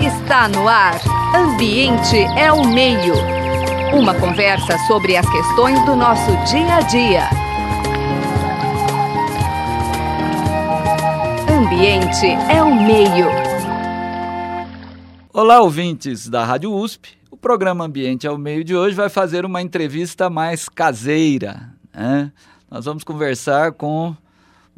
[0.00, 0.98] Está no ar.
[1.34, 3.12] Ambiente é o meio.
[3.94, 7.28] Uma conversa sobre as questões do nosso dia a dia.
[11.50, 13.26] Ambiente é o meio.
[15.34, 17.10] Olá, ouvintes da Rádio USP.
[17.30, 21.74] O programa Ambiente é o meio de hoje vai fazer uma entrevista mais caseira.
[21.94, 22.32] Né?
[22.70, 24.16] Nós vamos conversar com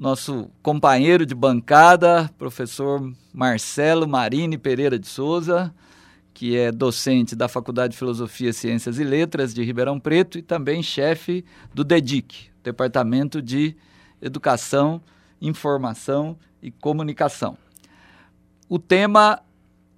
[0.00, 5.74] nosso companheiro de bancada, professor Marcelo Marini Pereira de Souza,
[6.32, 10.82] que é docente da Faculdade de Filosofia, Ciências e Letras de Ribeirão Preto e também
[10.82, 13.76] chefe do DEDIC, Departamento de
[14.22, 15.02] Educação,
[15.38, 17.58] Informação e Comunicação.
[18.70, 19.42] O tema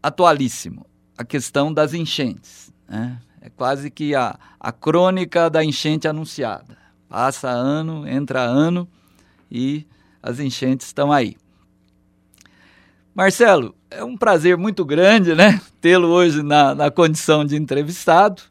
[0.02, 0.84] atualíssimo,
[1.16, 2.72] a questão das enchentes.
[2.88, 3.20] Né?
[3.40, 6.76] É quase que a, a crônica da enchente anunciada.
[7.08, 8.88] Passa ano, entra ano
[9.48, 9.86] e
[10.22, 11.36] as enchentes estão aí.
[13.14, 18.42] Marcelo, é um prazer muito grande, né, tê-lo hoje na, na condição de entrevistado.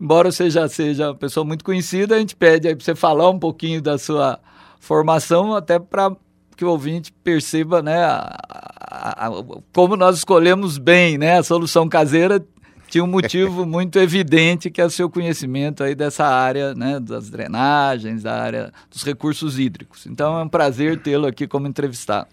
[0.00, 3.28] Embora você já seja uma pessoa muito conhecida, a gente pede aí para você falar
[3.30, 4.40] um pouquinho da sua
[4.80, 6.16] formação, até para
[6.56, 8.36] que o ouvinte perceba, né, a,
[8.80, 9.30] a, a,
[9.72, 12.44] como nós escolhemos bem, né, a solução caseira
[12.90, 17.30] tinha um motivo muito evidente que é o seu conhecimento aí dessa área, né, das
[17.30, 20.06] drenagens, da área dos recursos hídricos.
[20.06, 22.28] Então é um prazer tê-lo aqui como entrevistado.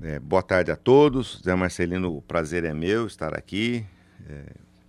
[0.00, 1.40] É, boa tarde a todos.
[1.44, 3.84] Zé Marcelino, o prazer é meu estar aqui
[4.28, 4.42] é,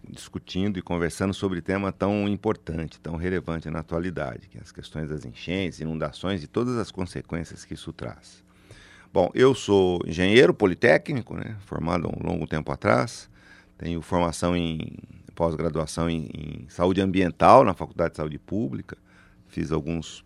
[0.07, 5.09] discutindo e conversando sobre tema tão importante, tão relevante na atualidade, que é as questões
[5.09, 8.43] das enchentes, inundações e todas as consequências que isso traz.
[9.11, 13.29] Bom, eu sou engenheiro politécnico, né, formado há um longo tempo atrás.
[13.77, 14.97] Tenho formação em
[15.35, 18.97] pós-graduação em, em, saúde ambiental na Faculdade de Saúde Pública.
[19.47, 20.25] Fiz alguns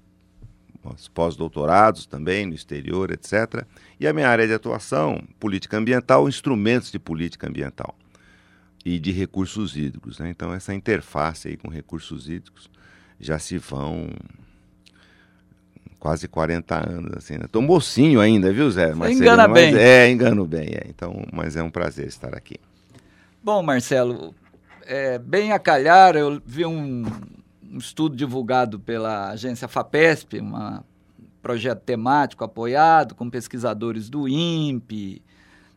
[1.13, 3.65] pós-doutorados também no exterior, etc.
[3.99, 7.95] E a minha área de atuação, política ambiental, instrumentos de política ambiental
[8.83, 10.17] e de recursos hídricos.
[10.19, 10.29] Né?
[10.29, 12.69] Então, essa interface aí com recursos hídricos
[13.19, 14.09] já se vão
[15.99, 17.45] quase 40 anos, assim, né?
[17.51, 18.95] Tô mocinho ainda, viu, Zé?
[18.95, 19.23] Marcelino?
[19.23, 19.75] Engana mas, bem.
[19.79, 20.87] É, engano bem, é.
[20.87, 22.55] Então, mas é um prazer estar aqui.
[23.43, 24.35] Bom, Marcelo,
[24.85, 27.03] é, bem a calhar, eu vi um,
[27.63, 30.79] um, estudo divulgado pela agência FAPESP, um
[31.41, 35.23] projeto temático apoiado com pesquisadores do INPE,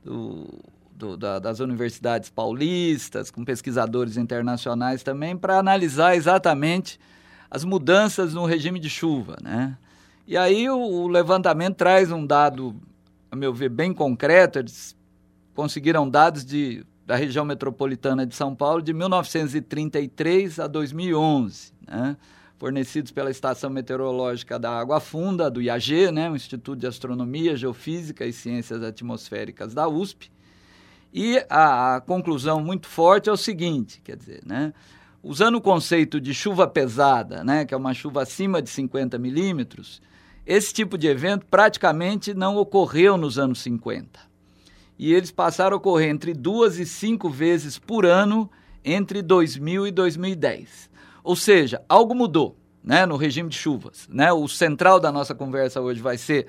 [0.04, 0.46] do,
[0.94, 7.00] do, da, das universidades paulistas, com pesquisadores internacionais também, para analisar exatamente
[7.50, 9.78] as mudanças no regime de chuva, né?
[10.26, 12.76] E aí o, o levantamento traz um dado,
[13.30, 14.94] a meu ver, bem concreto, eles
[15.54, 22.16] conseguiram dados de da região metropolitana de São Paulo de 1933 a 2011, né?
[22.56, 26.30] fornecidos pela Estação Meteorológica da Água Funda, do IAG, né?
[26.30, 30.32] o Instituto de Astronomia, Geofísica e Ciências Atmosféricas da USP.
[31.12, 34.72] E a, a conclusão muito forte é o seguinte, quer dizer, né?
[35.22, 37.66] usando o conceito de chuva pesada, né?
[37.66, 40.00] que é uma chuva acima de 50 milímetros,
[40.46, 44.33] esse tipo de evento praticamente não ocorreu nos anos 50
[44.98, 48.50] e eles passaram a ocorrer entre duas e cinco vezes por ano
[48.84, 50.90] entre 2000 e 2010.
[51.22, 54.06] Ou seja, algo mudou né, no regime de chuvas.
[54.10, 54.32] Né?
[54.32, 56.46] O central da nossa conversa hoje vai ser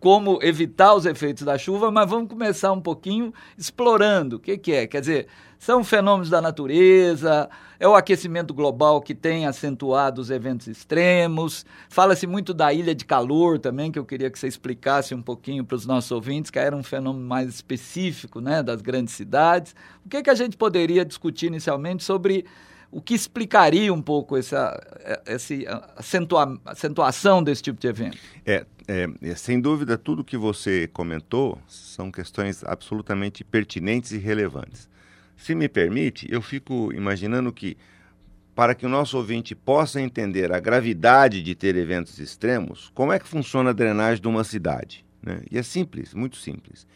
[0.00, 4.72] como evitar os efeitos da chuva, mas vamos começar um pouquinho explorando o que, que
[4.72, 4.86] é.
[4.86, 5.26] Quer dizer,
[5.58, 11.64] são fenômenos da natureza, é o aquecimento global que tem acentuado os eventos extremos.
[11.88, 15.64] Fala-se muito da ilha de calor também, que eu queria que você explicasse um pouquinho
[15.64, 19.74] para os nossos ouvintes, que era um fenômeno mais específico né, das grandes cidades.
[20.04, 22.44] O que, que a gente poderia discutir inicialmente sobre
[22.94, 24.80] o que explicaria um pouco essa,
[25.26, 25.52] essa
[25.96, 28.16] acentua, acentuação desse tipo de evento?
[28.46, 34.88] É, é, é, sem dúvida, tudo que você comentou são questões absolutamente pertinentes e relevantes.
[35.36, 37.76] Se me permite, eu fico imaginando que,
[38.54, 43.18] para que o nosso ouvinte possa entender a gravidade de ter eventos extremos, como é
[43.18, 45.04] que funciona a drenagem de uma cidade?
[45.20, 45.42] Né?
[45.50, 46.86] E é simples, muito simples.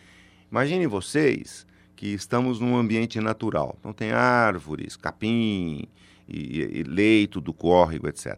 [0.48, 1.66] Imaginem vocês
[1.98, 3.76] que estamos num ambiente natural.
[3.80, 5.88] Então tem árvores, capim,
[6.28, 8.36] e, e leito do córrego, etc.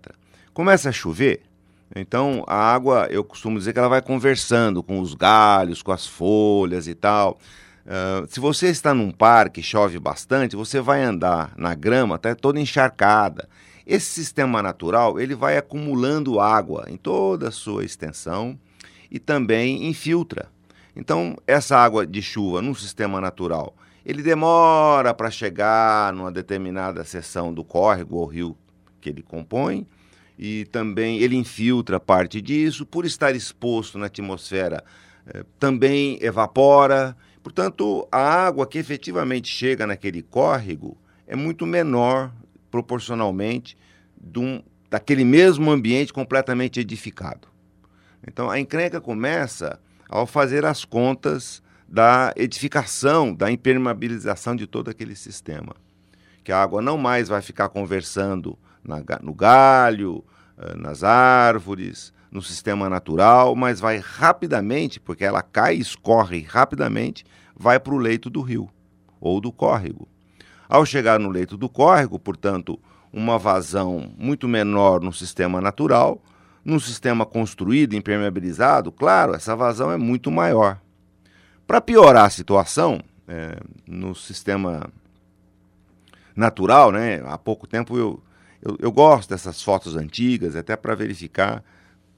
[0.55, 1.43] Começa a chover,
[1.95, 6.07] então a água, eu costumo dizer que ela vai conversando com os galhos, com as
[6.07, 7.39] folhas e tal.
[7.85, 12.41] Uh, se você está num parque, chove bastante, você vai andar na grama, até tá
[12.41, 13.47] toda encharcada.
[13.87, 18.59] Esse sistema natural ele vai acumulando água em toda a sua extensão
[19.11, 20.49] e também infiltra.
[21.01, 23.75] Então, essa água de chuva no sistema natural,
[24.05, 28.57] ele demora para chegar numa determinada seção do córrego ou rio
[29.01, 29.87] que ele compõe,
[30.39, 34.85] e também ele infiltra parte disso, por estar exposto na atmosfera,
[35.27, 40.97] eh, também evapora, Portanto, a água que efetivamente chega naquele córrego
[41.27, 42.33] é muito menor
[42.71, 43.77] proporcionalmente
[44.37, 47.49] um, daquele mesmo ambiente completamente edificado.
[48.27, 55.15] Então, a encrenca começa ao fazer as contas da edificação, da impermeabilização de todo aquele
[55.15, 55.75] sistema.
[56.43, 60.25] Que a água não mais vai ficar conversando na, no galho,
[60.59, 67.25] eh, nas árvores, no sistema natural, mas vai rapidamente, porque ela cai e escorre rapidamente,
[67.57, 68.69] vai para o leito do rio
[69.21, 70.09] ou do córrego.
[70.69, 72.81] Ao chegar no leito do córrego, portanto,
[73.13, 76.21] uma vazão muito menor no sistema natural,
[76.65, 80.81] no sistema construído, impermeabilizado, claro, essa vazão é muito maior.
[81.67, 84.91] Para piorar a situação, é, no sistema
[86.35, 88.23] natural, né, há pouco tempo eu,
[88.61, 91.63] eu, eu gosto dessas fotos antigas, até para verificar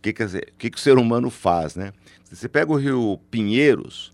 [0.00, 0.26] que, que,
[0.58, 1.92] que, que o ser humano faz, né?
[2.24, 4.10] Você pega o rio Pinheiros,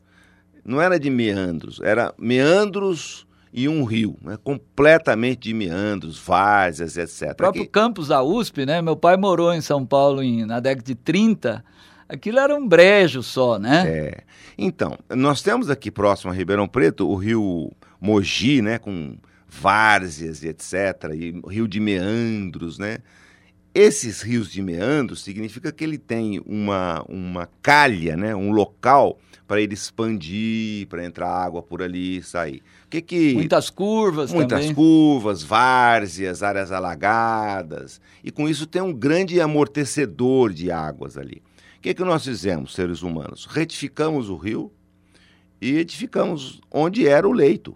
[0.64, 4.38] não era de meandros, era meandros e um rio, né?
[4.42, 7.32] completamente de meandros, várzeas, etc.
[7.32, 7.70] O próprio Aqui...
[7.70, 8.82] campus da USP, né?
[8.82, 11.64] Meu pai morou em São Paulo em, na década de 30.
[12.08, 13.84] Aquilo era um brejo só, né?
[13.86, 14.20] É.
[14.56, 18.78] Então, nós temos aqui próximo a Ribeirão Preto o rio Mogi, né?
[18.78, 19.16] Com
[19.48, 21.10] várzeas e etc.
[21.14, 22.98] E rio de meandros, né?
[23.74, 29.18] Esses rios de meandros significa que ele tem uma, uma calha, né, um local
[29.48, 32.62] para ele expandir, para entrar água por ali e sair.
[32.90, 33.32] Que que...
[33.32, 34.74] Muitas curvas Muitas também.
[34.74, 37.98] curvas, várzeas, áreas alagadas.
[38.22, 41.42] E com isso tem um grande amortecedor de águas ali.
[41.78, 43.46] O que, que nós fizemos, seres humanos?
[43.46, 44.70] Retificamos o rio
[45.62, 47.74] e edificamos onde era o leito.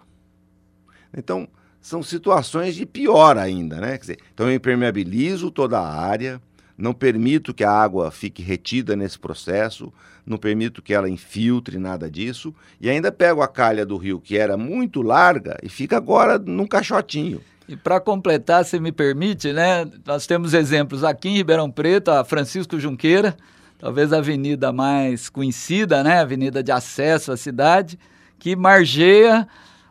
[1.16, 1.48] Então,
[1.80, 3.92] são situações de pior ainda, né?
[3.92, 6.40] Quer dizer, então eu impermeabilizo toda a área,
[6.76, 9.92] não permito que a água fique retida nesse processo,
[10.26, 14.36] não permito que ela infiltre nada disso, e ainda pego a calha do rio que
[14.36, 17.40] era muito larga e fica agora num caixotinho.
[17.68, 19.88] E para completar, se me permite, né?
[20.04, 23.36] Nós temos exemplos aqui em Ribeirão Preto, a Francisco Junqueira,
[23.78, 26.20] talvez a avenida mais conhecida, né?
[26.20, 27.98] Avenida de acesso à cidade,
[28.38, 29.46] que margeia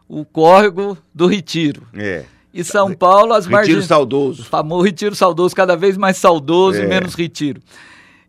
[0.08, 1.88] o córrego do Retiro.
[1.94, 2.26] É.
[2.54, 3.76] E São Paulo, as margens.
[3.76, 4.44] Retiro saudoso.
[4.44, 6.84] Famoso Retiro saudoso, cada vez mais saudoso é.
[6.84, 7.62] e menos retiro.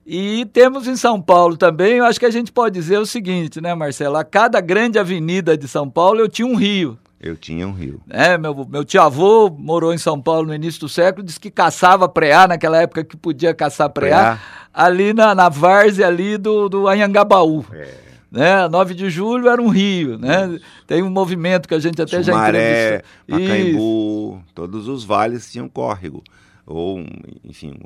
[0.06, 3.60] E temos em São Paulo também, eu acho que a gente pode dizer o seguinte,
[3.60, 4.16] né, Marcelo?
[4.16, 6.98] A cada grande avenida de São Paulo eu tinha um rio.
[7.20, 8.00] Eu tinha um rio.
[8.10, 12.08] É, meu, meu tio-avô morou em São Paulo no início do século, disse que caçava
[12.08, 14.38] preá, naquela época que podia caçar preá, preá.
[14.74, 17.64] ali na, na várzea ali do, do Anhangabaú.
[17.72, 18.66] É né?
[18.66, 20.58] 9 de julho era um rio, né?
[20.86, 23.38] Tem um movimento que a gente até Sumaré, já entrevistou.
[23.38, 26.24] Pacaembu, todos os vales tinham córrego.
[26.64, 27.04] Ou,
[27.44, 27.78] enfim,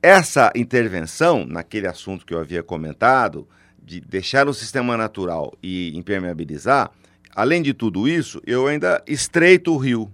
[0.00, 3.48] essa intervenção naquele assunto que eu havia comentado,
[3.82, 6.90] de deixar o sistema natural e impermeabilizar,
[7.34, 10.10] além de tudo isso, eu ainda estreito o rio.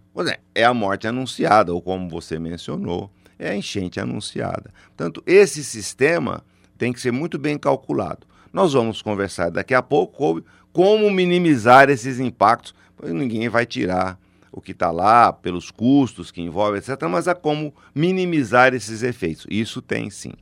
[0.54, 4.72] É a morte anunciada, ou como você mencionou, é a enchente anunciada.
[4.88, 6.42] Portanto, esse sistema
[6.78, 8.26] tem que ser muito bem calculado.
[8.52, 10.42] Nós vamos conversar daqui a pouco
[10.72, 14.18] como minimizar esses impactos, pois ninguém vai tirar
[14.52, 19.46] o que está lá pelos custos que envolve, etc., mas é como minimizar esses efeitos.
[19.48, 20.32] Isso tem sim.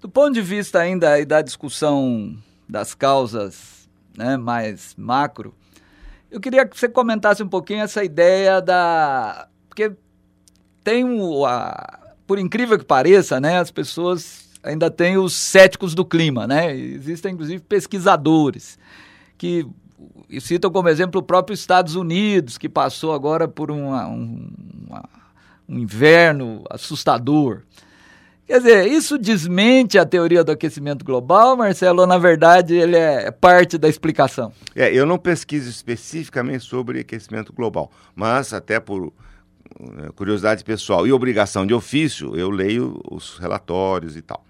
[0.00, 2.36] Do ponto de vista ainda da discussão
[2.68, 5.54] das causas né, mais macro,
[6.30, 9.48] eu queria que você comentasse um pouquinho essa ideia da.
[9.68, 9.92] Porque
[10.82, 11.44] tem um.
[11.44, 11.98] A...
[12.26, 16.74] Por incrível que pareça, né, as pessoas ainda tem os céticos do clima, né?
[16.74, 18.78] Existem inclusive pesquisadores
[19.36, 19.66] que
[20.40, 24.50] citam como exemplo o próprio Estados Unidos, que passou agora por uma, um,
[24.86, 25.08] uma,
[25.68, 27.62] um inverno assustador.
[28.46, 33.30] Quer dizer, isso desmente a teoria do aquecimento global, Marcelo, ou na verdade ele é
[33.30, 34.52] parte da explicação?
[34.74, 39.12] É, eu não pesquiso especificamente sobre aquecimento global, mas até por
[39.78, 44.44] eh, curiosidade pessoal e obrigação de ofício, eu leio os relatórios e tal.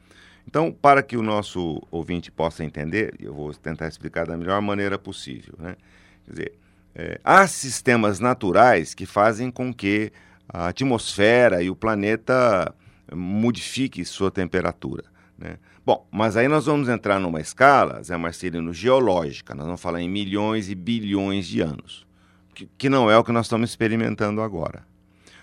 [0.47, 4.99] Então, para que o nosso ouvinte possa entender, eu vou tentar explicar da melhor maneira
[4.99, 5.55] possível.
[5.59, 5.77] Né?
[6.25, 6.53] Quer dizer,
[6.95, 10.13] é, há sistemas naturais que fazem com que
[10.49, 12.75] a atmosfera e o planeta
[13.15, 15.05] modifique sua temperatura.
[15.39, 15.57] Né?
[15.87, 19.55] Bom, mas aí nós vamos entrar numa escala, Zé Marcelino, geológica.
[19.55, 22.07] Nós vamos falar em milhões e bilhões de anos,
[22.55, 24.85] que, que não é o que nós estamos experimentando agora.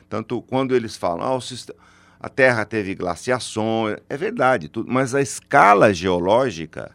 [0.10, 1.78] Tanto quando eles falam, ah, o sistema
[2.20, 6.92] a Terra teve glaciações, é verdade, tudo, mas a escala geológica,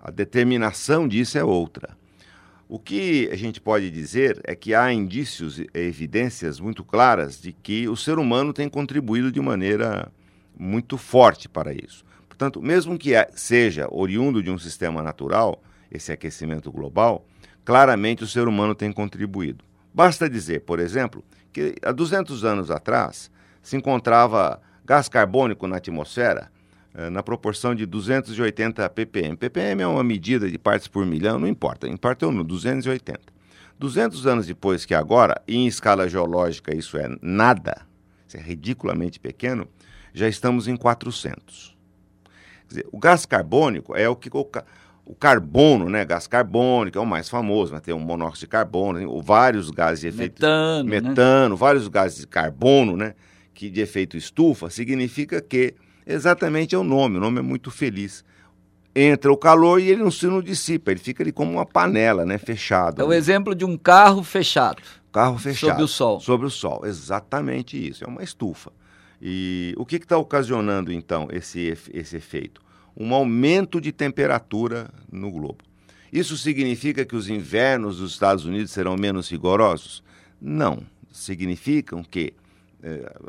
[0.00, 1.96] a determinação disso é outra.
[2.68, 7.52] O que a gente pode dizer é que há indícios e evidências muito claras de
[7.52, 10.10] que o ser humano tem contribuído de maneira
[10.58, 12.02] muito forte para isso.
[12.26, 17.26] Portanto, mesmo que seja oriundo de um sistema natural, esse aquecimento global,
[17.62, 19.62] claramente o ser humano tem contribuído.
[19.92, 23.30] Basta dizer, por exemplo, que há 200 anos atrás
[23.62, 26.50] se encontrava gás carbônico na atmosfera
[26.94, 29.36] eh, na proporção de 280 ppm.
[29.36, 33.20] ppm é uma medida de partes por milhão, não importa, importa é o número, 280.
[33.78, 37.86] 200 anos depois que agora, em escala geológica isso é nada,
[38.28, 39.66] isso é ridiculamente pequeno,
[40.12, 41.76] já estamos em 400.
[42.68, 44.46] Quer dizer, o gás carbônico é o que o,
[45.04, 49.22] o carbono, né, gás carbônico é o mais famoso, mas tem o monóxido de carbono,
[49.22, 51.58] vários gases de efeito metano, metano né?
[51.58, 53.14] vários gases de carbono, né,
[53.54, 55.74] que de efeito estufa, significa que
[56.06, 58.24] exatamente é o nome, o nome é muito feliz.
[58.94, 62.26] Entra o calor e ele não se não dissipa, ele fica ali como uma panela,
[62.26, 63.00] né, fechado.
[63.00, 64.82] É o exemplo de um carro fechado.
[65.10, 65.70] Carro fechado.
[65.70, 66.20] Sobre o sol.
[66.20, 68.70] Sobre o sol, exatamente isso, é uma estufa.
[69.20, 72.60] E o que está ocasionando, então, esse, esse efeito?
[72.96, 75.58] Um aumento de temperatura no globo.
[76.12, 80.02] Isso significa que os invernos dos Estados Unidos serão menos rigorosos?
[80.40, 80.82] Não.
[81.10, 82.34] Significam que,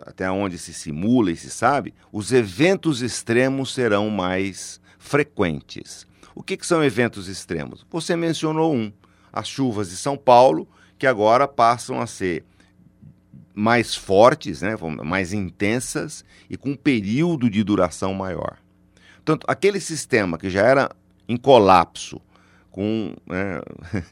[0.06, 6.08] até onde se simula e se sabe, os eventos extremos serão mais frequentes.
[6.36, 7.86] O que, que são eventos extremos?
[7.92, 8.92] Você mencionou um,
[9.32, 10.68] as chuvas de São Paulo,
[10.98, 12.44] que agora passam a ser
[13.54, 18.58] mais fortes, né, mais intensas e com um período de duração maior.
[19.18, 20.90] Portanto, aquele sistema que já era
[21.28, 22.20] em colapso,
[22.72, 23.62] com, né,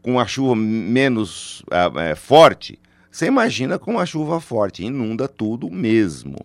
[0.00, 1.64] com a chuva menos
[1.98, 2.78] é, forte,
[3.16, 6.44] você imagina com a chuva forte, inunda tudo mesmo.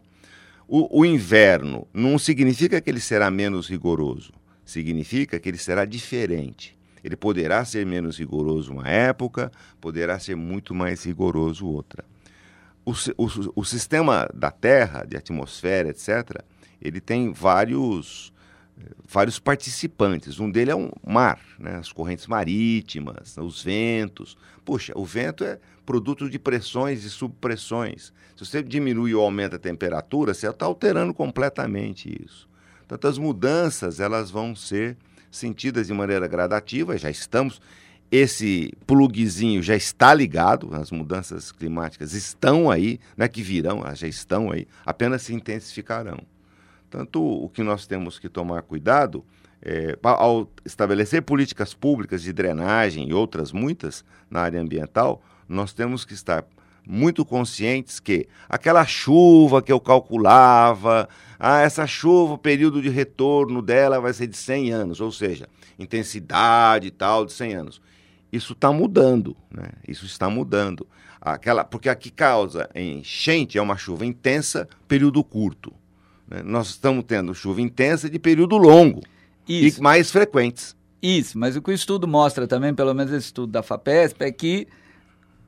[0.67, 4.31] O, o inverno não significa que ele será menos rigoroso,
[4.63, 6.77] significa que ele será diferente.
[7.03, 9.51] Ele poderá ser menos rigoroso uma época,
[9.81, 12.05] poderá ser muito mais rigoroso outra
[12.85, 16.43] o, o, o sistema da Terra, de atmosfera, etc.,
[16.81, 18.33] ele tem vários,
[19.07, 20.39] vários participantes.
[20.39, 21.75] Um deles é o mar, né?
[21.75, 24.37] as correntes marítimas, os ventos.
[24.63, 28.13] Puxa, o vento é produto de pressões e subpressões.
[28.35, 32.47] Se você diminui ou aumenta a temperatura, você está alterando completamente isso.
[32.79, 34.97] Portanto, as mudanças elas vão ser
[35.29, 37.61] sentidas de maneira gradativa, já estamos
[38.11, 43.99] esse plugzinho já está ligado, as mudanças climáticas estão aí, não é que virão, elas
[43.99, 46.19] já estão aí, apenas se intensificarão.
[46.91, 49.25] Tanto o que nós temos que tomar cuidado
[49.61, 56.05] é, ao estabelecer políticas públicas de drenagem e outras muitas na área ambiental, nós temos
[56.05, 56.45] que estar
[56.85, 61.07] muito conscientes que aquela chuva que eu calculava,
[61.39, 65.47] ah, essa chuva, o período de retorno dela vai ser de 100 anos, ou seja,
[65.79, 67.81] intensidade e tal de 100 anos
[68.31, 69.69] isso está mudando, né?
[69.87, 70.87] Isso está mudando.
[71.19, 75.73] Aquela, porque aqui causa enchente é uma chuva intensa, período curto.
[76.31, 76.41] Né?
[76.43, 79.01] Nós estamos tendo chuva intensa de período longo
[79.47, 79.79] Isso.
[79.79, 80.75] e mais frequentes.
[81.01, 84.31] Isso, mas o que o estudo mostra também, pelo menos esse estudo da FAPESP, é
[84.31, 84.67] que,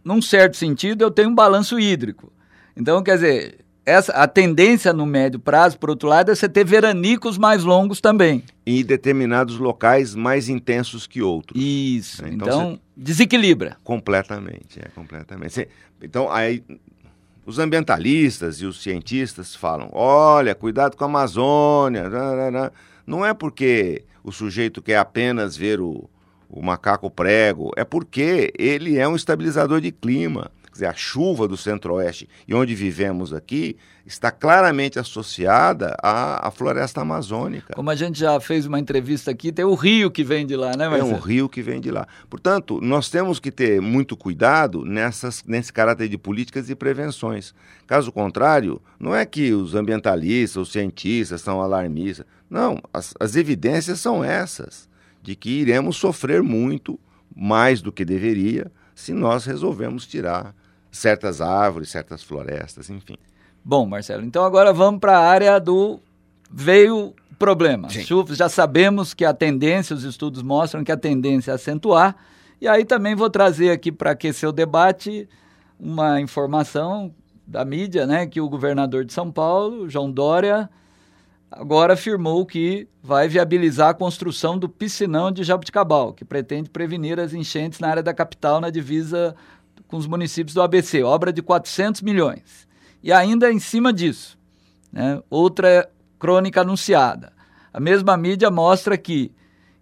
[0.03, 2.33] num certo sentido, eu tenho um balanço hídrico.
[2.75, 6.65] Então, quer dizer, essa, a tendência no médio prazo, por outro lado, é você ter
[6.65, 8.43] veranicos mais longos também.
[8.65, 11.61] Em determinados locais mais intensos que outros.
[11.61, 12.25] Isso.
[12.25, 13.77] Então, então desequilibra.
[13.83, 15.67] Completamente, é, completamente.
[16.01, 16.63] Então, aí
[17.45, 22.03] os ambientalistas e os cientistas falam: olha, cuidado com a Amazônia.
[23.05, 26.09] Não é porque o sujeito quer apenas ver o,
[26.49, 30.49] o macaco prego, é porque ele é um estabilizador de clima.
[30.73, 36.51] Quer dizer, a chuva do centro-oeste e onde vivemos aqui está claramente associada à, à,
[36.51, 37.75] floresta amazônica.
[37.75, 40.75] Como a gente já fez uma entrevista aqui, tem o rio que vem de lá,
[40.75, 41.11] né, Marcelo?
[41.11, 42.07] É um rio que vem de lá.
[42.27, 47.53] Portanto, nós temos que ter muito cuidado nessas, nesse caráter de políticas e prevenções.
[47.85, 52.25] Caso contrário, não é que os ambientalistas, os cientistas são alarmistas.
[52.49, 54.89] Não, as, as evidências são essas,
[55.21, 56.99] de que iremos sofrer muito
[57.35, 60.55] mais do que deveria se nós resolvemos tirar
[60.93, 63.17] certas árvores, certas florestas, enfim.
[63.65, 65.99] Bom, Marcelo, então agora vamos para a área do
[66.49, 67.89] veio problema.
[67.89, 68.03] Sim.
[68.03, 72.15] Chuvas, já sabemos que a tendência, os estudos mostram que a tendência é acentuar,
[72.61, 75.27] e aí também vou trazer aqui para aquecer o debate
[75.79, 77.13] uma informação
[77.45, 80.69] da mídia, né, que o governador de São Paulo, João Dória,
[81.51, 87.33] agora afirmou que vai viabilizar a construção do piscinão de Jabuticabal, que pretende prevenir as
[87.33, 89.35] enchentes na área da capital na divisa
[89.93, 92.67] com os municípios do ABC, obra de 400 milhões.
[93.03, 94.39] E ainda em cima disso,
[94.91, 97.31] né, outra crônica anunciada.
[97.71, 99.31] A mesma mídia mostra que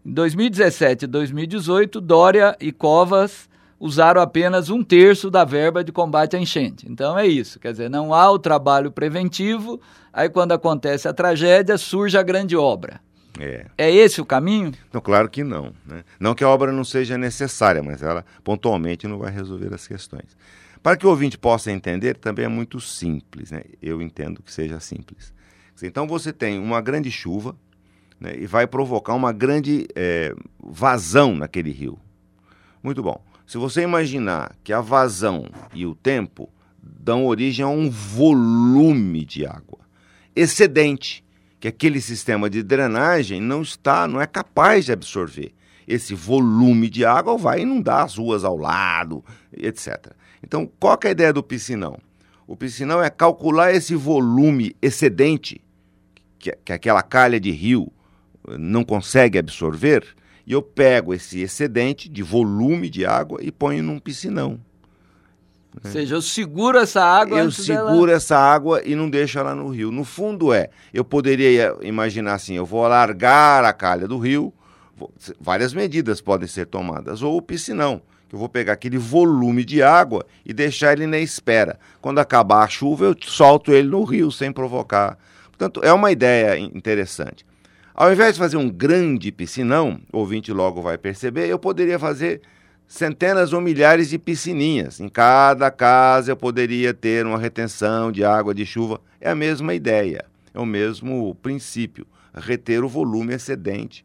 [0.06, 3.50] em 2017 e 2018, Dória e Covas
[3.80, 6.92] usaram apenas um terço da verba de combate à enchente.
[6.92, 9.80] Então é isso, quer dizer, não há o trabalho preventivo,
[10.12, 13.00] aí quando acontece a tragédia, surge a grande obra.
[13.42, 13.66] É.
[13.78, 14.72] é esse o caminho?
[14.94, 15.74] Não, claro que não.
[15.86, 16.04] Né?
[16.20, 20.38] Não que a obra não seja necessária, mas ela pontualmente não vai resolver as questões.
[20.84, 23.50] Para que o ouvinte possa entender, também é muito simples.
[23.50, 23.64] Né?
[23.82, 25.34] Eu entendo que seja simples.
[25.82, 27.56] Então você tem uma grande chuva
[28.20, 31.98] né, e vai provocar uma grande é, vazão naquele rio.
[32.84, 33.20] Muito bom.
[33.48, 36.48] Se você imaginar que a vazão e o tempo
[36.82, 39.80] dão origem a um volume de água
[40.36, 41.24] excedente,
[41.62, 45.54] que aquele sistema de drenagem não está, não é capaz de absorver.
[45.88, 49.24] Esse volume de água vai inundar as ruas ao lado,
[49.56, 50.12] etc.
[50.44, 52.00] Então, qual é a ideia do piscinão?
[52.48, 55.62] O piscinão é calcular esse volume excedente
[56.40, 57.94] que, que aquela calha de rio
[58.58, 60.04] não consegue absorver,
[60.48, 64.60] e eu pego esse excedente de volume de água e ponho num piscinão.
[65.84, 67.40] Ou seja, eu seguro essa água.
[67.40, 68.12] Eu seguro dela...
[68.14, 69.92] essa água e não deixo ela no rio.
[69.92, 74.54] No fundo é, eu poderia imaginar assim, eu vou alargar a calha do rio,
[74.96, 79.64] vou, várias medidas podem ser tomadas, ou o piscinão, que eu vou pegar aquele volume
[79.64, 81.80] de água e deixar ele na espera.
[82.02, 85.18] Quando acabar a chuva, eu solto ele no rio sem provocar.
[85.48, 87.46] Portanto, é uma ideia interessante.
[87.94, 92.42] Ao invés de fazer um grande piscinão, o ouvinte logo vai perceber, eu poderia fazer
[92.92, 95.00] centenas ou milhares de piscininhas.
[95.00, 99.00] Em cada casa eu poderia ter uma retenção de água de chuva.
[99.22, 102.06] É a mesma ideia, é o mesmo princípio,
[102.36, 104.04] reter o volume excedente.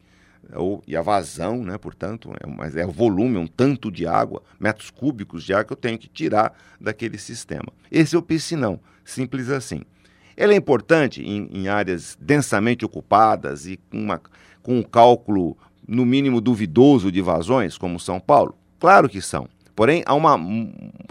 [0.55, 4.07] Ou, e a vazão, né, portanto, é, mas é o volume, é um tanto de
[4.07, 7.67] água, metros cúbicos de água que eu tenho que tirar daquele sistema.
[7.91, 9.81] Esse é o piscinão, simples assim.
[10.37, 14.21] Ela é importante em, em áreas densamente ocupadas e com, uma,
[14.63, 18.57] com um cálculo, no mínimo, duvidoso de vazões, como São Paulo?
[18.79, 19.47] Claro que são.
[19.75, 20.39] Porém, há uma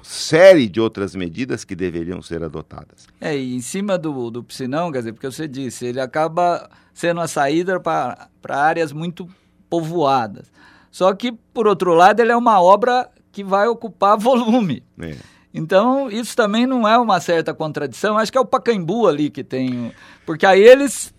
[0.02, 3.06] série de outras medidas que deveriam ser adotadas.
[3.20, 7.20] É, e em cima do, do piscinão, quer dizer, porque você disse, ele acaba sendo
[7.20, 9.28] a saída para áreas muito
[9.70, 10.50] povoadas.
[10.90, 14.82] Só que, por outro lado, ele é uma obra que vai ocupar volume.
[15.00, 15.14] É.
[15.54, 18.18] Então, isso também não é uma certa contradição.
[18.18, 19.92] Acho que é o Pacaembu ali que tem.
[20.26, 21.14] Porque aí eles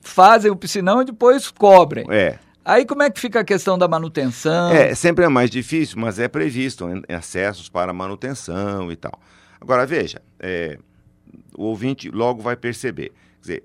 [0.00, 2.04] fazem o piscinão e depois cobrem.
[2.10, 2.38] É.
[2.68, 4.70] Aí como é que fica a questão da manutenção?
[4.70, 9.18] É, sempre é mais difícil, mas é previsto acessos para manutenção e tal.
[9.58, 10.78] Agora, veja, é,
[11.56, 13.08] o ouvinte logo vai perceber.
[13.08, 13.64] Quer dizer,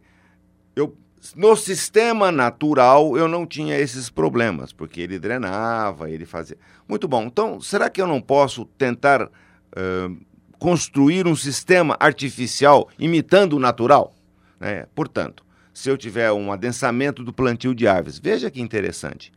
[0.74, 0.98] eu,
[1.36, 6.58] no sistema natural eu não tinha esses problemas, porque ele drenava, ele fazia.
[6.88, 7.24] Muito bom.
[7.24, 9.30] Então, será que eu não posso tentar
[10.64, 14.14] construir um sistema artificial imitando o natural.
[14.60, 14.86] Né?
[14.96, 19.32] Portanto, se eu tiver um adensamento do plantio de árvores, veja que interessante.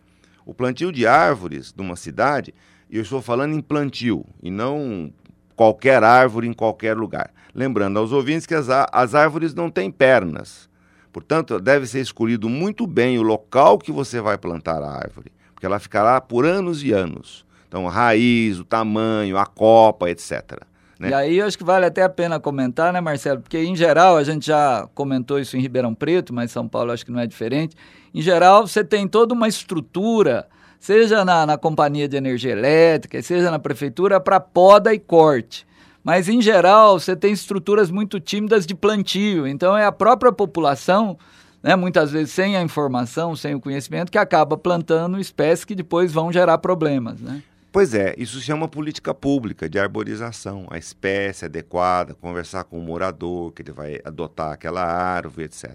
[0.44, 2.54] O plantio de árvores de uma cidade,
[2.90, 5.12] eu estou falando em plantio e não
[5.56, 7.32] qualquer árvore em qualquer lugar.
[7.54, 10.68] Lembrando aos ouvintes que as, as árvores não têm pernas.
[11.10, 15.64] Portanto, deve ser escolhido muito bem o local que você vai plantar a árvore, porque
[15.64, 17.46] ela ficará por anos e anos.
[17.66, 20.60] Então, a raiz, o tamanho, a copa, etc.
[20.98, 21.10] Né?
[21.10, 23.40] E aí eu acho que vale até a pena comentar, né, Marcelo?
[23.40, 27.04] Porque em geral, a gente já comentou isso em Ribeirão Preto, mas São Paulo acho
[27.04, 27.76] que não é diferente.
[28.14, 30.46] Em geral, você tem toda uma estrutura,
[30.78, 35.66] seja na, na companhia de energia elétrica, seja na prefeitura, para poda e corte.
[36.02, 39.46] Mas em geral, você tem estruturas muito tímidas de plantio.
[39.46, 41.18] Então é a própria população
[41.66, 46.12] né, muitas vezes sem a informação, sem o conhecimento, que acaba plantando espécies que depois
[46.12, 47.20] vão gerar problemas.
[47.20, 47.42] Né?
[47.76, 52.82] Pois é, isso se chama política pública de arborização, a espécie adequada, conversar com o
[52.82, 55.74] morador, que ele vai adotar aquela árvore, etc.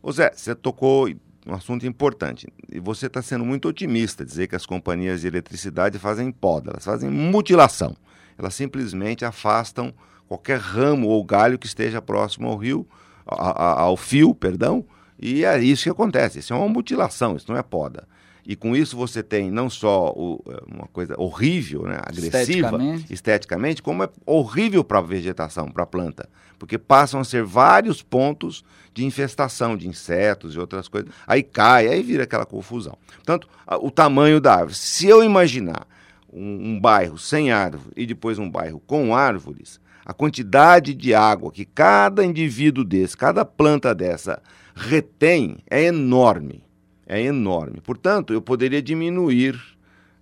[0.00, 1.08] Ô Zé, você tocou
[1.44, 2.46] um assunto importante.
[2.70, 6.84] E você está sendo muito otimista dizer que as companhias de eletricidade fazem poda, elas
[6.84, 7.96] fazem mutilação.
[8.38, 9.92] Elas simplesmente afastam
[10.28, 12.86] qualquer ramo ou galho que esteja próximo ao rio,
[13.26, 14.86] ao fio, perdão,
[15.18, 16.38] e é isso que acontece.
[16.38, 18.06] Isso é uma mutilação, isso não é poda.
[18.46, 23.12] E com isso você tem não só o, é, uma coisa horrível, né, agressiva, esteticamente,
[23.12, 26.28] esteticamente como é horrível para a vegetação, para a planta.
[26.56, 31.10] Porque passam a ser vários pontos de infestação de insetos e outras coisas.
[31.26, 32.96] Aí cai, aí vira aquela confusão.
[33.16, 33.48] Portanto,
[33.80, 34.76] o tamanho da árvore.
[34.76, 35.84] Se eu imaginar
[36.32, 41.50] um, um bairro sem árvore e depois um bairro com árvores, a quantidade de água
[41.50, 44.40] que cada indivíduo desse, cada planta dessa
[44.72, 46.65] retém é enorme
[47.06, 47.80] é enorme.
[47.80, 49.54] Portanto, eu poderia diminuir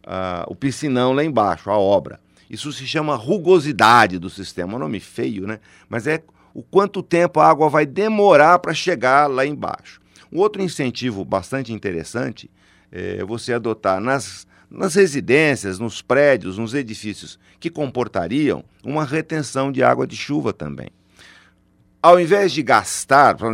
[0.06, 2.20] uh, o piscinão lá embaixo, a obra.
[2.48, 4.74] Isso se chama rugosidade do sistema.
[4.74, 5.58] É um nome feio, né?
[5.88, 10.00] Mas é o quanto tempo a água vai demorar para chegar lá embaixo.
[10.30, 12.50] Um outro incentivo bastante interessante
[12.92, 19.82] é você adotar nas, nas residências, nos prédios, nos edifícios que comportariam uma retenção de
[19.82, 20.90] água de chuva também.
[22.00, 23.50] Ao invés de gastar, para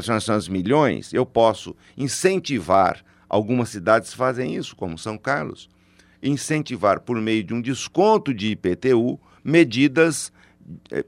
[0.50, 5.70] milhões, eu posso incentivar algumas cidades fazem isso, como São Carlos,
[6.20, 10.32] incentivar por meio de um desconto de IPTU medidas
[10.90, 11.04] é,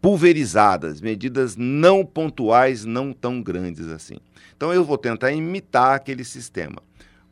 [0.00, 4.16] pulverizadas, medidas não pontuais, não tão grandes assim.
[4.56, 6.82] Então eu vou tentar imitar aquele sistema,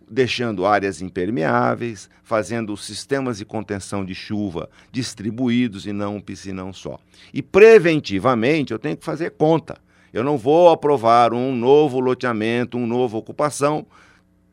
[0.08, 6.98] deixando áreas impermeáveis, fazendo sistemas de contenção de chuva distribuídos e não um piscinão só.
[7.32, 9.78] E preventivamente eu tenho que fazer conta.
[10.12, 13.86] Eu não vou aprovar um novo loteamento, uma nova ocupação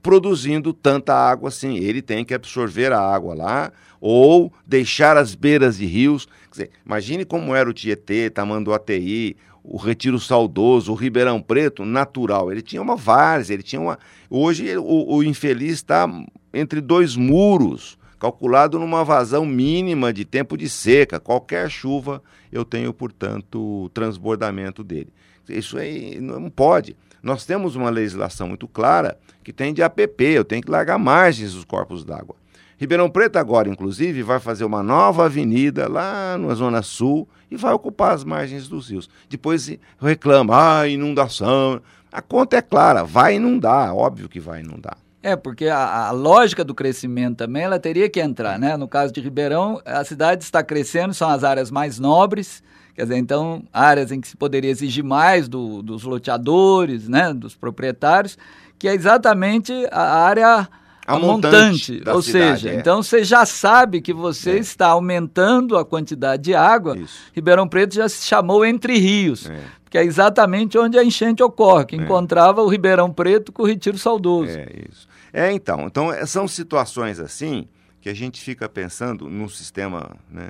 [0.03, 1.77] produzindo tanta água assim.
[1.77, 6.27] Ele tem que absorver a água lá ou deixar as beiras de rios.
[6.51, 12.51] Dizer, imagine como era o Tietê, Tamanduateí, o Retiro Saudoso, o Ribeirão Preto, natural.
[12.51, 13.97] Ele tinha uma várzea, ele tinha uma.
[14.29, 16.05] Hoje o, o infeliz está
[16.53, 21.17] entre dois muros, calculado numa vazão mínima de tempo de seca.
[21.17, 25.13] Qualquer chuva eu tenho, portanto, transbordamento dele.
[25.47, 26.95] Isso aí não pode.
[27.23, 31.53] Nós temos uma legislação muito clara que tem de APP, eu tenho que largar margens
[31.53, 32.36] dos corpos d'água.
[32.77, 37.71] Ribeirão Preto agora, inclusive, vai fazer uma nova avenida lá na Zona Sul e vai
[37.71, 39.09] ocupar as margens dos rios.
[39.29, 41.81] Depois reclama, ah, inundação.
[42.12, 44.97] A conta é clara, vai inundar, óbvio que vai inundar.
[45.21, 48.75] É, porque a, a, lógica do crescimento também, ela teria que entrar, né?
[48.75, 52.62] No caso de Ribeirão, a cidade está crescendo, são as áreas mais nobres,
[52.95, 57.56] quer dizer, então, áreas em que se poderia exigir mais do, dos loteadores, né, dos
[57.56, 58.38] proprietários,
[58.77, 60.67] que é exatamente a área
[61.06, 62.75] a, montante, ou cidade, seja, é.
[62.75, 64.58] então você já sabe que você é.
[64.58, 66.97] está aumentando a quantidade de água.
[66.97, 67.19] Isso.
[67.34, 69.60] Ribeirão Preto já se chamou Entre Rios, é.
[69.89, 71.99] que é exatamente onde a enchente ocorre, que é.
[71.99, 74.51] encontrava o Ribeirão Preto com o Retiro Saudoso.
[74.51, 75.08] É isso.
[75.34, 77.67] É então, então é, são situações assim
[77.99, 80.49] que a gente fica pensando num sistema, né,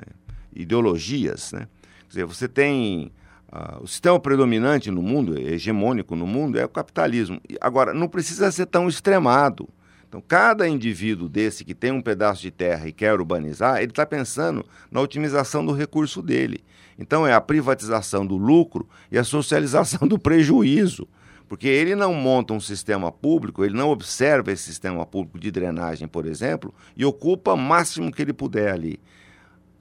[0.54, 1.66] ideologias, né?
[2.14, 3.12] Dizer, você tem
[3.54, 7.40] Uh, o sistema predominante no mundo, hegemônico no mundo, é o capitalismo.
[7.60, 9.68] Agora, não precisa ser tão extremado.
[10.08, 14.04] Então, cada indivíduo desse que tem um pedaço de terra e quer urbanizar, ele está
[14.04, 16.64] pensando na otimização do recurso dele.
[16.98, 21.06] Então, é a privatização do lucro e a socialização do prejuízo.
[21.48, 26.08] Porque ele não monta um sistema público, ele não observa esse sistema público de drenagem,
[26.08, 28.98] por exemplo, e ocupa o máximo que ele puder ali.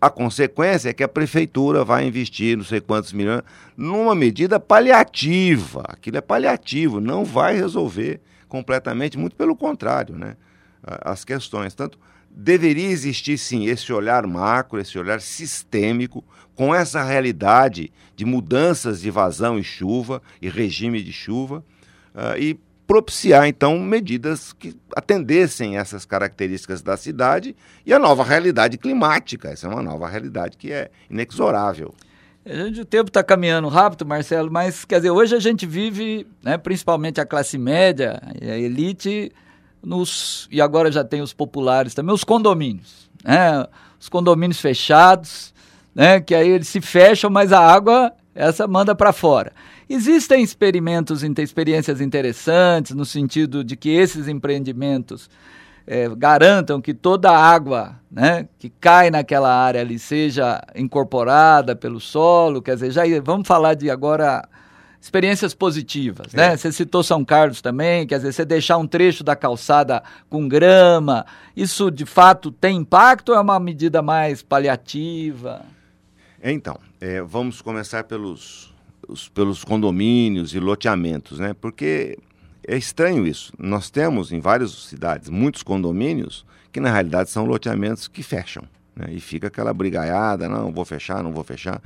[0.04, 3.42] A consequência é que a prefeitura vai investir não sei quantos milhões
[3.78, 5.82] numa medida paliativa.
[5.88, 10.36] Aquilo é paliativo, não vai resolver completamente, muito pelo contrário, né?
[10.84, 11.74] As questões.
[11.74, 11.98] Tanto
[12.30, 16.22] deveria existir sim esse olhar macro, esse olhar sistêmico,
[16.54, 21.64] com essa realidade de mudanças de vazão e chuva e regime de chuva,
[22.14, 28.78] uh, e propiciar então medidas que atendessem essas características da cidade e a nova realidade
[28.78, 29.50] climática.
[29.50, 31.94] Essa é uma nova realidade que é inexorável.
[32.46, 36.28] A gente, o tempo está caminhando rápido, Marcelo, mas quer dizer, hoje a gente vive,
[36.44, 39.32] né, principalmente a classe média a elite,
[39.82, 43.10] nos, e agora já tem os populares também, os condomínios.
[43.24, 43.66] Né,
[43.98, 45.54] os condomínios fechados,
[45.96, 49.54] né, que aí eles se fecham, mas a água, essa manda para fora.
[49.90, 55.30] Existem experimentos, experiências interessantes, no sentido de que esses empreendimentos
[55.86, 62.00] é, garantam que toda a água né, que cai naquela área ali seja incorporada pelo
[62.00, 64.48] solo, quer dizer, já vamos falar de agora
[65.02, 66.54] experiências positivas, né?
[66.54, 66.58] É.
[66.58, 71.26] Você citou São Carlos também, quer dizer, você deixar um trecho da calçada com grama,
[71.58, 75.66] isso de fato tem impacto ou é uma medida mais paliativa?
[76.42, 78.73] Então, é, vamos começar pelos,
[79.08, 81.54] os, pelos condomínios e loteamentos, né?
[81.54, 82.18] Porque
[82.68, 83.54] é estranho isso.
[83.58, 88.64] Nós temos em várias cidades muitos condomínios que na realidade são loteamentos que fecham.
[88.96, 89.08] Né?
[89.12, 91.82] E fica aquela brigaiada, não, vou fechar, não vou fechar.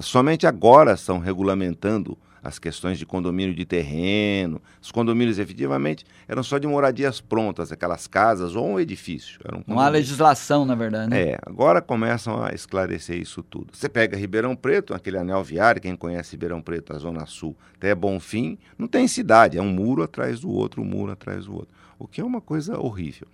[0.00, 4.60] Somente agora estão regulamentando as questões de condomínio de terreno.
[4.80, 9.40] Os condomínios, efetivamente, eram só de moradias prontas, aquelas casas ou um edifício.
[9.50, 11.08] Um Não há legislação, na verdade.
[11.08, 11.30] Né?
[11.30, 13.68] É, agora começam a esclarecer isso tudo.
[13.72, 17.94] Você pega Ribeirão Preto, aquele anel viário, quem conhece Ribeirão Preto, a Zona Sul, até
[17.94, 21.74] Bonfim, não tem cidade, é um muro atrás do outro, um muro atrás do outro.
[21.98, 23.26] O que é uma coisa horrível.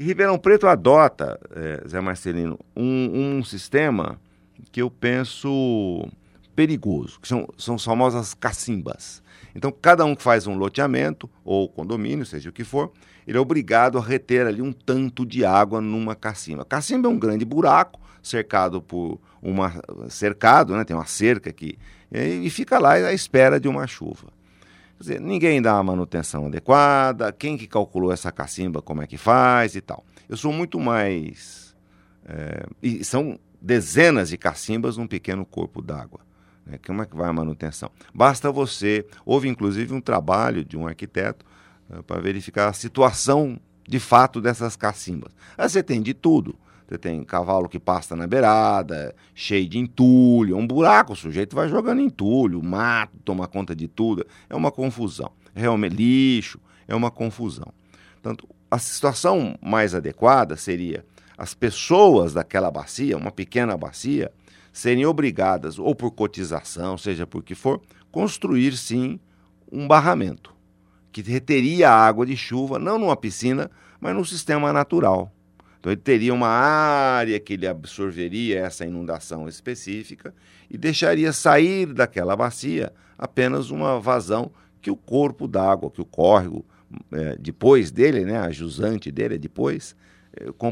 [0.00, 4.18] E Ribeirão Preto adota, é, Zé Marcelino, um, um sistema
[4.72, 6.08] que eu penso
[6.56, 9.22] perigoso, que são, são as famosas cacimbas.
[9.54, 12.90] Então, cada um que faz um loteamento ou condomínio, seja o que for,
[13.26, 16.64] ele é obrigado a reter ali um tanto de água numa cacimba.
[16.64, 19.72] Cacimba é um grande buraco cercado por uma
[20.08, 20.84] cercado, né?
[20.84, 21.78] Tem uma cerca aqui
[22.10, 24.28] e, fica lá à espera de uma chuva.
[24.96, 29.18] Quer dizer, ninguém dá a manutenção adequada, quem que calculou essa cacimba, como é que
[29.18, 30.04] faz e tal.
[30.28, 31.76] Eu sou muito mais
[32.24, 36.25] é, e são dezenas de cacimbas num pequeno corpo d'água.
[36.66, 36.78] Né?
[36.84, 37.90] Como é que vai a manutenção?
[38.12, 39.06] Basta você.
[39.24, 41.46] Houve inclusive um trabalho de um arquiteto
[41.88, 45.32] né, para verificar a situação de fato dessas cacimbas.
[45.56, 46.56] Aí você tem de tudo.
[46.88, 51.56] Você tem cavalo que pasta na beirada, cheio de entulho, é um buraco, o sujeito
[51.56, 54.24] vai jogando entulho, mato, toma conta de tudo.
[54.48, 55.32] É uma confusão.
[55.52, 57.72] Realmente, lixo, é uma confusão.
[58.22, 61.04] Portanto, a situação mais adequada seria
[61.36, 64.30] as pessoas daquela bacia, uma pequena bacia,
[64.76, 67.80] serem obrigadas, ou por cotização, seja por que for,
[68.12, 69.18] construir sim
[69.72, 70.54] um barramento
[71.10, 75.32] que reteria a água de chuva, não numa piscina, mas num sistema natural.
[75.80, 80.34] Então ele teria uma área que ele absorveria essa inundação específica
[80.70, 84.50] e deixaria sair daquela bacia apenas uma vazão
[84.82, 86.66] que o corpo d'água, que o córrego
[87.12, 89.96] é, depois dele, né, a jusante dele depois,
[90.34, 90.68] é, com,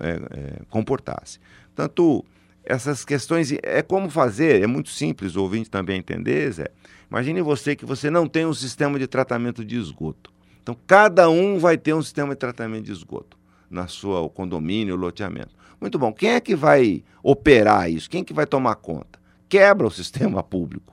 [0.00, 1.38] é, é, comportasse.
[1.74, 2.24] Tanto
[2.66, 6.68] essas questões, é como fazer, é muito simples o ouvinte também entender, Zé.
[7.10, 10.32] Imagine você que você não tem um sistema de tratamento de esgoto.
[10.62, 13.38] Então, cada um vai ter um sistema de tratamento de esgoto
[13.70, 15.54] na sua condomínio, loteamento.
[15.80, 16.12] Muito bom.
[16.12, 18.10] Quem é que vai operar isso?
[18.10, 19.18] Quem é que vai tomar conta?
[19.48, 20.92] Quebra o sistema público,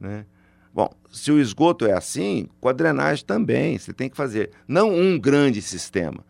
[0.00, 0.26] né?
[0.74, 4.92] Bom, se o esgoto é assim, com a drenagem também, você tem que fazer não
[4.92, 6.24] um grande sistema,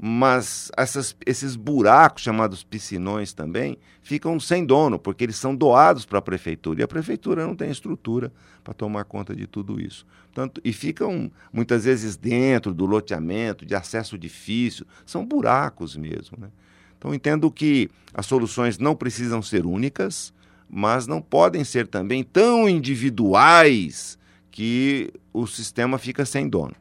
[0.00, 6.20] mas essas, esses buracos chamados piscinões também ficam sem dono, porque eles são doados para
[6.20, 8.32] a prefeitura e a prefeitura não tem estrutura
[8.62, 10.06] para tomar conta de tudo isso.
[10.26, 16.38] Portanto, e ficam muitas vezes dentro do loteamento, de acesso difícil, são buracos mesmo.
[16.40, 16.48] Né?
[16.96, 20.32] Então, entendo que as soluções não precisam ser únicas,
[20.70, 24.16] mas não podem ser também tão individuais
[24.50, 26.74] que o sistema fica sem dono.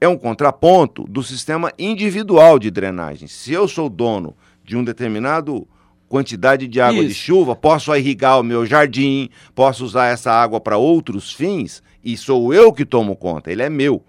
[0.00, 3.26] É um contraponto do sistema individual de drenagem.
[3.26, 5.66] Se eu sou dono de um determinado
[6.08, 7.08] quantidade de água Isso.
[7.08, 12.16] de chuva, posso irrigar o meu jardim, posso usar essa água para outros fins e
[12.16, 14.02] sou eu que tomo conta, ele é meu.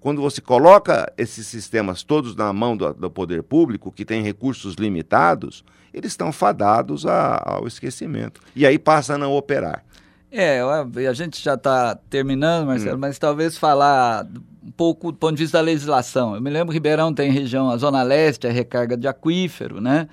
[0.00, 4.74] Quando você coloca esses sistemas todos na mão do, do poder público, que tem recursos
[4.74, 8.40] limitados, eles estão fadados a, ao esquecimento.
[8.54, 9.84] E aí passa a não operar.
[10.30, 13.00] É, a gente já está terminando, Marcelo, hum.
[13.00, 14.26] mas talvez falar
[14.76, 16.34] pouco do ponto de vista da legislação.
[16.34, 20.08] Eu me lembro que Ribeirão tem região, a Zona Leste, a recarga de aquífero, né?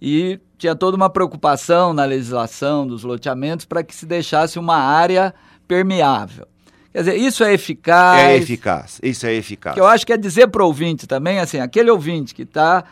[0.00, 5.34] E tinha toda uma preocupação na legislação dos loteamentos para que se deixasse uma área
[5.66, 6.46] permeável.
[6.92, 8.20] Quer dizer, isso é eficaz.
[8.20, 9.74] É eficaz, isso é eficaz.
[9.74, 12.84] Que eu acho que é dizer para o ouvinte também, assim, aquele ouvinte que está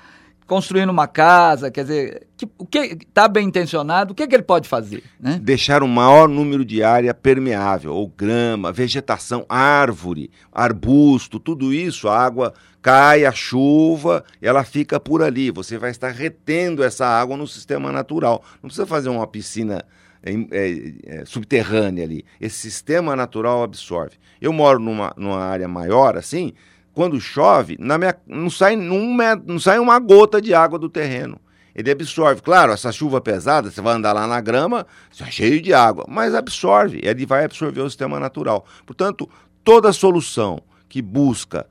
[0.47, 4.43] construindo uma casa, quer dizer, que, o que está bem intencionado, o que, que ele
[4.43, 5.03] pode fazer?
[5.19, 5.39] Né?
[5.43, 12.19] Deixar o maior número de área permeável, ou grama, vegetação, árvore, arbusto, tudo isso, a
[12.19, 12.53] água
[12.83, 15.51] cai, a chuva, ela fica por ali.
[15.51, 18.45] Você vai estar retendo essa água no sistema natural.
[18.63, 19.83] Não precisa fazer uma piscina
[20.23, 22.27] é, é, é, subterrânea ali.
[22.39, 24.17] Esse sistema natural absorve.
[24.39, 26.53] Eu moro numa, numa área maior assim
[26.95, 31.41] quando chove, na minha, não, sai um, não sai uma gota de água do terreno.
[31.75, 32.41] Ele absorve.
[32.41, 36.35] Claro, essa chuva pesada, você vai andar lá na grama, está cheio de água, mas
[36.35, 38.65] absorve, ele vai absorver o sistema natural.
[38.87, 39.29] Portanto,
[39.65, 41.67] toda solução que busca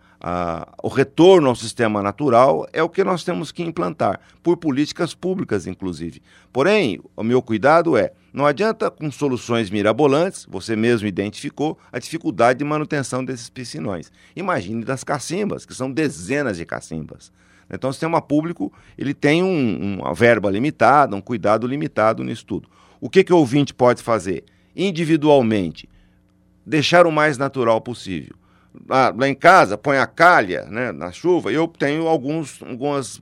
[0.82, 5.68] o retorno ao sistema natural é o que nós temos que implantar, por políticas públicas,
[5.68, 6.22] inclusive.
[6.52, 12.60] Porém, o meu cuidado é: não adianta com soluções mirabolantes, você mesmo identificou a dificuldade
[12.60, 14.12] de manutenção desses piscinões.
[14.34, 17.32] Imagine das cacimbas, que são dezenas de cacimbas.
[17.70, 22.70] Então, o sistema público ele tem um, uma verba limitada, um cuidado limitado nisso tudo.
[23.02, 24.46] O que, que o ouvinte pode fazer?
[24.76, 25.90] Individualmente,
[26.66, 28.36] deixar o mais natural possível
[28.88, 33.22] lá, lá em casa, põe a calha né, na chuva, eu tenho alguns algumas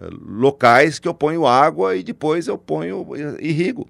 [0.00, 3.06] eh, locais que eu ponho água e depois eu ponho,
[3.40, 3.88] irrigo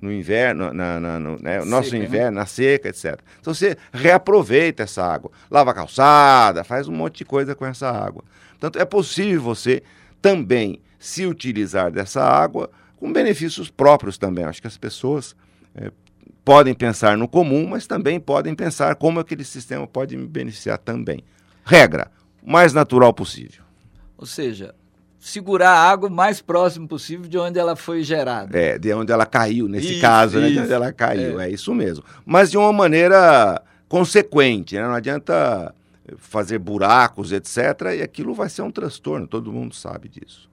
[0.00, 2.04] no inverno, na, na no né, nosso né?
[2.04, 2.40] inverno, né?
[2.40, 3.20] na seca, etc.
[3.40, 7.88] Então você reaproveita essa água, lava a calçada, faz um monte de coisa com essa
[7.88, 8.24] água.
[8.50, 9.82] Portanto, é possível você
[10.20, 14.44] também se utilizar dessa água com benefícios próprios também.
[14.44, 15.36] Acho que as pessoas
[15.74, 15.90] é,
[16.44, 21.22] podem pensar no comum, mas também podem pensar como aquele sistema pode me beneficiar também.
[21.64, 22.10] Regra,
[22.42, 23.62] o mais natural possível.
[24.18, 24.74] Ou seja,
[25.18, 28.58] segurar a água o mais próximo possível de onde ela foi gerada.
[28.58, 31.48] É, de onde ela caiu, nesse isso, caso, né, de onde ela caiu, é.
[31.48, 31.50] é.
[31.50, 32.04] isso mesmo.
[32.26, 34.82] Mas de uma maneira consequente, né?
[34.82, 35.72] não adianta
[36.16, 40.50] fazer buracos, etc., e aquilo vai ser um transtorno, todo mundo sabe disso.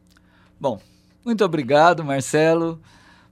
[0.60, 0.80] Bom,
[1.26, 2.80] muito obrigado, Marcelo.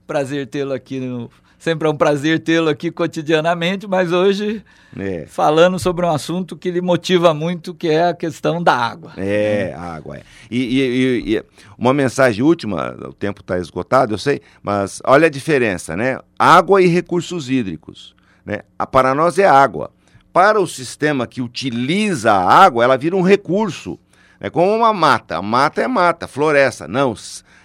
[0.06, 4.62] Prazer tê-lo aqui no Sempre é um prazer tê-lo aqui cotidianamente, mas hoje
[4.96, 5.26] é.
[5.26, 9.12] falando sobre um assunto que lhe motiva muito, que é a questão da água.
[9.16, 10.18] É, a água.
[10.18, 10.22] É.
[10.48, 11.44] E, e, e,
[11.76, 16.20] uma mensagem última, o tempo está esgotado, eu sei, mas olha a diferença, né?
[16.38, 18.14] Água e recursos hídricos.
[18.46, 18.60] Né?
[18.78, 19.90] A, para nós é água.
[20.32, 23.98] para o sistema que utiliza a água, ela vira um recurso.
[24.40, 25.38] É como uma mata.
[25.38, 26.86] A mata é mata, floresta.
[26.86, 27.14] Não,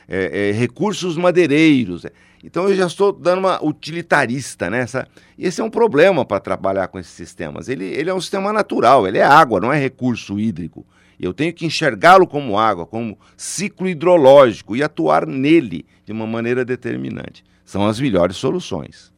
[0.08, 2.06] é, é, recursos madeireiros.
[2.44, 5.08] Então eu já estou dando uma utilitarista nessa.
[5.38, 7.70] E esse é um problema para trabalhar com esses sistemas.
[7.70, 10.86] Ele, ele é um sistema natural, ele é água, não é recurso hídrico.
[11.20, 16.66] Eu tenho que enxergá-lo como água, como ciclo hidrológico e atuar nele de uma maneira
[16.66, 17.46] determinante.
[17.64, 19.14] São as melhores soluções.